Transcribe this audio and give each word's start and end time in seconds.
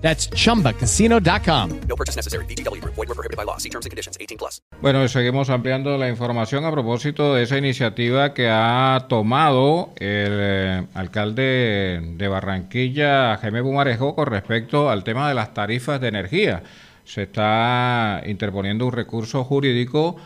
That's 0.00 0.28
chumbacasino.com. 0.30 1.80
No 1.88 1.96
purchase 1.96 2.16
necessary. 2.16 2.44
BGW. 2.46 2.80
Void 2.82 2.96
were 2.96 3.14
prohibited 3.14 3.36
by 3.36 3.44
law. 3.44 3.58
See 3.58 3.70
terms 3.70 3.86
and 3.86 3.90
conditions. 3.90 4.16
18 4.18 4.38
plus. 4.38 4.62
Bueno, 4.80 5.06
seguimos 5.08 5.50
ampliando 5.50 5.96
la 5.98 6.08
información 6.08 6.64
a 6.64 6.70
propósito 6.70 7.34
de 7.34 7.42
esa 7.42 7.58
iniciativa 7.58 8.32
que 8.32 8.48
ha 8.48 9.06
tomado 9.08 9.92
el 9.96 10.38
eh, 10.40 10.86
alcalde 10.94 12.00
de 12.16 12.28
Barranquilla, 12.28 13.36
Jaime 13.36 13.60
Bumarejo, 13.60 14.14
con 14.14 14.26
respecto 14.26 14.90
al 14.90 15.04
tema 15.04 15.28
de 15.28 15.34
las 15.34 15.52
tarifas 15.52 16.00
de 16.00 16.08
energía. 16.08 16.62
Se 17.04 17.24
está 17.24 18.22
interponiendo 18.24 18.86
un 18.86 18.92
recurso 18.92 19.44
jurídico 19.44 20.16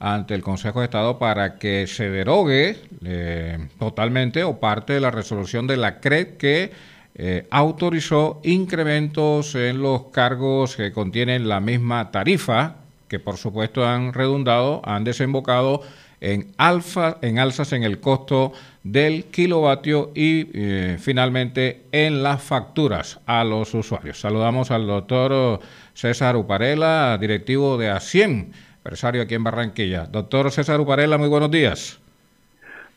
ante 0.00 0.34
el 0.34 0.42
Consejo 0.42 0.80
de 0.80 0.86
Estado 0.86 1.18
para 1.18 1.58
que 1.58 1.86
se 1.86 2.08
derogue 2.08 2.78
eh, 3.04 3.68
totalmente 3.78 4.42
o 4.42 4.58
parte 4.58 4.94
de 4.94 5.00
la 5.00 5.10
resolución 5.10 5.66
de 5.66 5.76
la 5.76 6.00
CRED 6.00 6.38
que 6.38 6.72
eh, 7.14 7.46
autorizó 7.50 8.40
incrementos 8.44 9.54
en 9.54 9.82
los 9.82 10.04
cargos 10.04 10.76
que 10.76 10.92
contienen 10.92 11.48
la 11.48 11.60
misma 11.60 12.10
tarifa, 12.10 12.76
que 13.08 13.18
por 13.18 13.36
supuesto 13.36 13.86
han 13.86 14.12
redundado, 14.12 14.80
han 14.84 15.04
desembocado 15.04 15.82
en, 16.20 16.52
alfa, 16.58 17.18
en 17.22 17.38
alzas 17.38 17.72
en 17.72 17.82
el 17.82 18.00
costo 18.00 18.52
del 18.82 19.24
kilovatio 19.24 20.12
y 20.14 20.48
eh, 20.52 20.98
finalmente 21.00 21.82
en 21.92 22.22
las 22.22 22.42
facturas 22.42 23.18
a 23.26 23.44
los 23.44 23.74
usuarios. 23.74 24.20
Saludamos 24.20 24.70
al 24.70 24.86
doctor 24.86 25.60
César 25.94 26.36
Uparela, 26.36 27.18
directivo 27.18 27.76
de 27.76 27.90
ASIEM 27.90 28.52
empresario 28.80 29.22
aquí 29.22 29.34
en 29.34 29.44
Barranquilla. 29.44 30.06
Doctor 30.06 30.50
César 30.50 30.80
Uparela, 30.80 31.18
muy 31.18 31.28
buenos 31.28 31.50
días. 31.50 31.98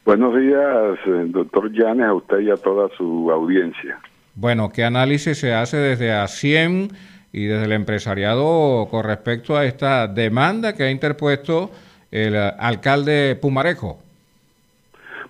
Buenos 0.05 0.37
días, 0.37 0.99
eh, 1.05 1.25
doctor 1.27 1.71
Llanes, 1.71 2.07
a 2.07 2.13
usted 2.13 2.39
y 2.41 2.49
a 2.49 2.57
toda 2.57 2.89
su 2.97 3.31
audiencia. 3.31 3.99
Bueno, 4.35 4.69
¿qué 4.69 4.83
análisis 4.83 5.37
se 5.37 5.53
hace 5.53 5.77
desde 5.77 6.11
ASIEM 6.11 6.89
y 7.31 7.45
desde 7.45 7.65
el 7.65 7.71
empresariado 7.71 8.89
con 8.91 9.05
respecto 9.05 9.55
a 9.55 9.65
esta 9.65 10.07
demanda 10.07 10.75
que 10.75 10.83
ha 10.83 10.91
interpuesto 10.91 11.71
el 12.11 12.35
alcalde 12.35 13.37
Pumarejo? 13.41 13.99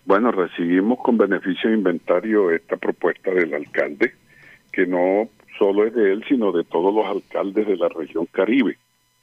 Bueno, 0.06 0.32
recibimos 0.32 0.98
con 1.04 1.20
beneficio 1.20 1.70
de 1.70 1.78
inventario 1.78 2.50
esta 2.50 2.76
propuesta 2.76 3.30
del 3.30 3.54
alcalde, 3.54 4.16
que 4.72 4.88
no 4.88 5.30
solo 5.60 5.86
es 5.86 5.94
de 5.94 6.14
él, 6.14 6.26
sino 6.28 6.52
de 6.52 6.64
todos 6.64 6.92
los 6.94 7.06
alcaldes 7.06 7.68
de 7.68 7.78
la 7.78 7.90
región 7.90 8.26
Caribe 8.32 8.76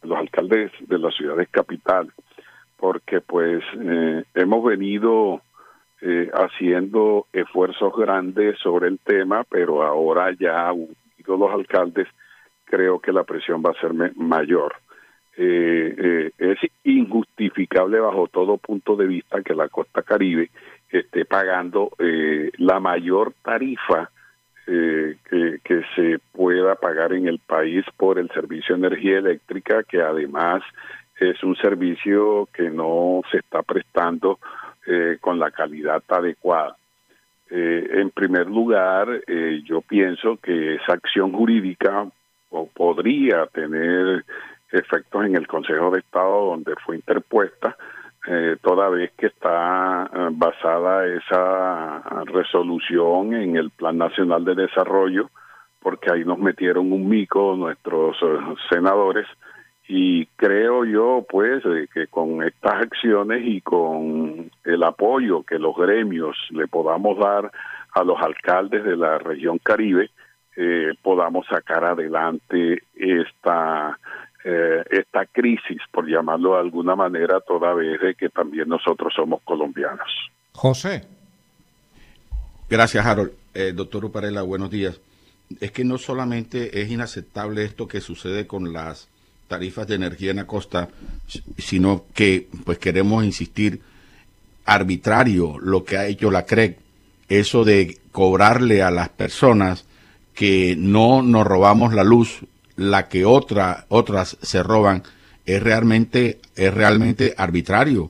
los 0.03 0.19
alcaldes 0.19 0.73
de 0.87 0.99
las 0.99 1.15
ciudades 1.15 1.49
capitales, 1.51 2.13
porque 2.81 3.21
pues 3.21 3.63
eh, 3.79 4.25
hemos 4.35 4.65
venido 4.65 5.43
eh, 6.01 6.31
haciendo 6.33 7.27
esfuerzos 7.33 7.93
grandes 7.95 8.59
sobre 8.59 8.89
el 8.89 8.99
tema, 8.99 9.45
pero 9.45 9.83
ahora 9.83 10.33
ya 10.33 10.73
unidos 10.73 10.97
los 11.27 11.53
alcaldes, 11.53 12.09
creo 12.65 12.99
que 12.99 13.13
la 13.13 13.25
presión 13.25 13.63
va 13.65 13.71
a 13.71 13.81
ser 13.81 13.93
mayor. 14.17 14.75
Eh, 15.37 16.33
es 16.39 16.59
injustificable 16.83 18.01
bajo 18.01 18.27
todo 18.29 18.57
punto 18.57 18.97
de 18.97 19.07
vista 19.07 19.43
que 19.43 19.55
la 19.55 19.69
costa 19.69 20.03
caribe 20.03 20.51
esté 20.91 21.25
pagando 21.25 21.91
la 22.59 22.81
mayor 22.81 23.33
tarifa 23.43 24.11
eh, 24.73 25.17
que, 25.65 25.83
se 25.97 26.21
pueda 26.31 26.77
pagar 26.77 27.13
en 27.13 27.27
el 27.27 27.41
país 27.41 27.85
por 27.97 28.21
el 28.21 28.29
servicio 28.31 28.77
de 28.77 28.87
energía 28.87 29.19
eléctrica, 29.19 29.83
que 29.83 30.01
además 30.01 30.63
es 31.21 31.43
un 31.43 31.57
servicio 31.57 32.49
que 32.53 32.71
no 32.71 33.23
se 33.31 33.39
está 33.39 33.63
prestando 33.63 34.39
eh, 34.87 35.19
con 35.21 35.39
la 35.39 35.51
calidad 35.51 36.03
adecuada. 36.09 36.77
Eh, 37.51 37.89
en 37.95 38.11
primer 38.11 38.47
lugar, 38.47 39.09
yo 39.65 39.81
pienso 39.81 40.37
que 40.37 40.77
esa 40.77 40.93
acción 40.95 41.33
jurídica 41.33 42.07
o 42.51 42.67
podría 42.67 43.47
tener 43.47 44.25
efectos 44.73 45.25
en 45.25 45.37
el 45.37 45.47
Consejo 45.47 45.91
de 45.91 46.01
Estado 46.01 46.47
donde 46.47 46.75
fue 46.85 46.97
interpuesta, 46.97 47.77
eh, 48.27 48.57
toda 48.63 48.89
vez 48.89 49.13
que 49.17 49.27
está 49.27 50.11
eh, 50.13 50.29
basada 50.33 51.07
esa 51.07 52.03
resolución 52.27 53.35
en 53.35 53.57
el 53.57 53.71
Plan 53.71 53.97
Nacional 53.97 54.45
de 54.45 54.55
Desarrollo, 54.55 55.31
porque 55.81 56.13
ahí 56.13 56.25
nos 56.25 56.39
metieron 56.39 56.93
un 56.93 57.09
mico 57.09 57.57
nuestros 57.57 58.17
eh, 58.23 58.39
senadores 58.71 59.27
y 59.93 60.27
creo 60.37 60.85
yo 60.85 61.27
pues 61.29 61.65
que 61.93 62.07
con 62.07 62.45
estas 62.45 62.85
acciones 62.85 63.43
y 63.45 63.61
con 63.61 64.49
el 64.65 64.83
apoyo 64.85 65.43
que 65.43 65.59
los 65.59 65.75
gremios 65.77 66.37
le 66.51 66.69
podamos 66.69 67.19
dar 67.19 67.51
a 67.93 68.05
los 68.05 68.17
alcaldes 68.23 68.85
de 68.85 68.97
la 68.97 69.19
región 69.19 69.59
Caribe, 69.59 70.11
podamos 71.03 71.45
sacar 71.49 71.85
adelante 71.85 72.85
esta 72.95 73.99
eh, 74.45 74.85
esta 74.91 75.27
crisis, 75.27 75.83
por 75.91 76.09
llamarlo 76.09 76.55
de 76.55 76.61
alguna 76.61 76.97
manera, 76.97 77.41
toda 77.41 77.75
vez 77.75 78.01
de 78.01 78.15
que 78.15 78.31
también 78.31 78.69
nosotros 78.69 79.13
somos 79.15 79.43
colombianos. 79.43 80.09
José. 80.53 81.05
Gracias, 82.69 83.05
Harold. 83.05 83.33
Eh, 83.53 83.73
doctor 83.75 84.05
Uparela, 84.05 84.43
buenos 84.43 84.71
días. 84.71 85.01
Es 85.61 85.73
que 85.73 85.85
no 85.85 85.99
solamente 85.99 86.81
es 86.81 86.91
inaceptable 86.91 87.65
esto 87.65 87.87
que 87.87 88.01
sucede 88.01 88.47
con 88.47 88.73
las 88.73 89.11
tarifas 89.51 89.89
de 89.89 89.97
energía 89.97 90.31
en 90.31 90.37
la 90.37 90.47
costa, 90.47 90.89
sino 91.59 92.05
que 92.15 92.47
pues 92.65 92.79
queremos 92.79 93.25
insistir 93.25 93.81
arbitrario 94.65 95.59
lo 95.59 95.85
que 95.85 95.99
ha 95.99 96.07
hecho 96.07 96.31
la 96.31 96.47
CREC, 96.47 96.79
eso 97.29 97.65
de 97.65 97.99
cobrarle 98.13 98.81
a 98.81 98.93
las 98.93 99.09
personas 99.09 99.87
que 100.35 100.77
no 100.79 101.23
nos 101.23 101.45
robamos 101.45 101.93
la 101.93 102.05
luz 102.05 102.43
la 102.77 103.09
que 103.09 103.25
otra, 103.25 103.87
otras 103.89 104.37
se 104.41 104.63
roban 104.63 105.03
es 105.47 105.61
realmente, 105.61 106.39
es 106.55 106.73
realmente 106.73 107.35
arbitrario, 107.37 108.09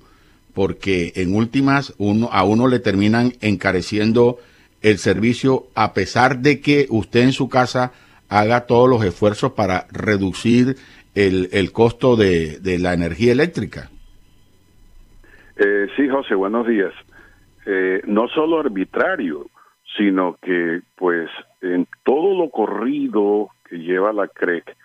porque 0.53 1.15
en 1.17 1.35
últimas 1.35 1.95
uno, 1.97 2.29
a 2.33 2.45
uno 2.45 2.69
le 2.69 2.81
terminan 2.81 3.33
encareciendo 3.41 4.39
el 4.83 4.99
servicio 4.99 5.69
a 5.75 5.95
pesar 5.95 6.41
de 6.41 6.61
que 6.61 6.87
usted 6.91 7.23
en 7.23 7.33
su 7.33 7.49
casa 7.49 7.93
haga 8.29 8.67
todos 8.67 8.89
los 8.89 9.03
esfuerzos 9.05 9.53
para 9.53 9.87
reducir 9.91 10.77
el, 11.15 11.49
el 11.53 11.73
costo 11.73 12.17
de, 12.17 12.59
de 12.61 12.79
la 12.79 12.95
energía 12.95 13.33
eléctrica. 13.33 13.91
Eh, 15.57 15.89
sí, 15.97 16.09
José, 16.09 16.35
buenos 16.35 16.67
días. 16.67 16.93
Eh, 17.67 18.01
no 18.07 18.29
solo 18.29 18.61
arbitrario, 18.61 19.47
sino 19.97 20.39
que 20.41 20.81
pues 20.97 21.29
en 21.61 21.87
todo 22.05 22.37
lo 22.37 22.51
corrido 22.51 23.51
que 23.69 23.77
lleva 23.77 24.13
la 24.13 24.29
CREC, 24.29 24.77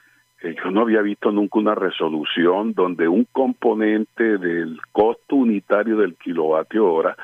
eh, 0.41 0.55
yo 0.63 0.71
no 0.71 0.81
había 0.81 1.01
visto 1.01 1.31
nunca 1.31 1.59
una 1.59 1.75
resolución 1.75 2.73
donde 2.73 3.07
un 3.07 3.25
componente 3.31 4.37
del 4.37 4.77
costo 4.91 5.37
unitario 5.37 5.97
del 5.97 6.15
kilovatio 6.15 6.85
hora 6.91 7.15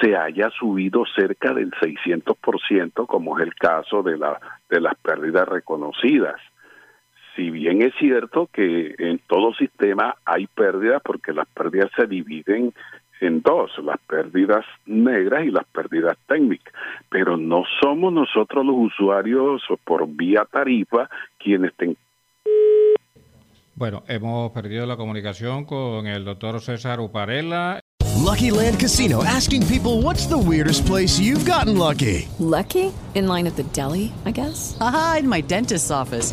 se 0.00 0.16
haya 0.16 0.50
subido 0.50 1.04
cerca 1.14 1.54
del 1.54 1.70
600%, 1.70 3.06
como 3.06 3.38
es 3.38 3.46
el 3.46 3.54
caso 3.54 4.02
de, 4.02 4.18
la, 4.18 4.40
de 4.68 4.80
las 4.80 4.96
pérdidas 4.96 5.48
reconocidas. 5.48 6.40
Si 7.36 7.50
bien 7.50 7.82
es 7.82 7.92
cierto 7.98 8.48
que 8.50 8.94
en 8.98 9.20
todo 9.28 9.52
sistema 9.54 10.16
hay 10.24 10.46
pérdidas, 10.46 11.02
porque 11.04 11.34
las 11.34 11.46
pérdidas 11.48 11.90
se 11.94 12.06
dividen 12.06 12.72
en 13.20 13.42
dos, 13.42 13.70
las 13.82 13.98
pérdidas 14.06 14.64
negras 14.86 15.44
y 15.44 15.50
las 15.50 15.66
pérdidas 15.66 16.16
técnicas. 16.26 16.72
Pero 17.10 17.36
no 17.36 17.64
somos 17.80 18.12
nosotros 18.12 18.64
los 18.64 18.76
usuarios 18.76 19.62
por 19.84 20.06
vía 20.08 20.46
tarifa 20.50 21.08
quienes 21.38 21.74
ten... 21.74 21.96
Bueno, 23.74 24.02
hemos 24.08 24.52
perdido 24.52 24.86
la 24.86 24.96
comunicación 24.96 25.66
con 25.66 26.06
el 26.06 26.24
doctor 26.24 26.60
César 26.60 26.98
Uparela. 27.00 27.80
Lucky 28.24 28.50
Land 28.50 28.80
Casino 28.80 29.22
asking 29.22 29.62
people 29.66 30.00
what's 30.02 30.26
the 30.26 30.38
weirdest 30.38 30.86
place 30.86 31.20
you've 31.20 31.44
gotten 31.44 31.76
lucky? 31.76 32.26
Lucky? 32.38 32.90
In 33.14 33.28
line 33.28 33.46
at 33.46 33.56
the 33.56 33.64
deli, 33.74 34.12
I 34.24 34.30
guess? 34.30 34.76
Aha, 34.80 35.18
in 35.20 35.28
my 35.28 35.42
dentist's 35.42 35.90
office. 35.90 36.32